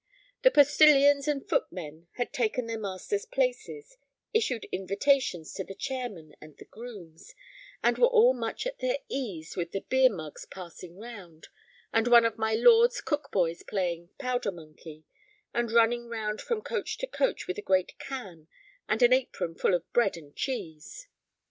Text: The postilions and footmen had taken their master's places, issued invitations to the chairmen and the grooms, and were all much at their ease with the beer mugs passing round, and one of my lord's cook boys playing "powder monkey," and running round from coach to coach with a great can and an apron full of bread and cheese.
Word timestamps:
The 0.41 0.49
postilions 0.49 1.27
and 1.27 1.47
footmen 1.47 2.07
had 2.13 2.33
taken 2.33 2.65
their 2.65 2.79
master's 2.79 3.25
places, 3.27 3.97
issued 4.33 4.65
invitations 4.71 5.53
to 5.53 5.63
the 5.63 5.75
chairmen 5.75 6.35
and 6.41 6.57
the 6.57 6.65
grooms, 6.65 7.35
and 7.83 7.99
were 7.99 8.07
all 8.07 8.33
much 8.33 8.65
at 8.65 8.79
their 8.79 8.97
ease 9.09 9.55
with 9.55 9.73
the 9.73 9.81
beer 9.81 10.09
mugs 10.09 10.47
passing 10.47 10.97
round, 10.97 11.49
and 11.93 12.07
one 12.07 12.25
of 12.25 12.39
my 12.39 12.55
lord's 12.55 12.99
cook 12.99 13.29
boys 13.31 13.61
playing 13.61 14.09
"powder 14.17 14.51
monkey," 14.51 15.03
and 15.53 15.71
running 15.71 16.07
round 16.07 16.41
from 16.41 16.63
coach 16.63 16.97
to 16.97 17.05
coach 17.05 17.45
with 17.45 17.59
a 17.59 17.61
great 17.61 17.99
can 17.99 18.47
and 18.89 19.03
an 19.03 19.13
apron 19.13 19.53
full 19.53 19.75
of 19.75 19.87
bread 19.93 20.17
and 20.17 20.35
cheese. 20.35 21.05